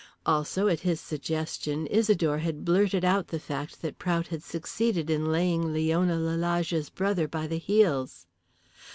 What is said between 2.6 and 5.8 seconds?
blurted out the fact that Prout had succeeded in laying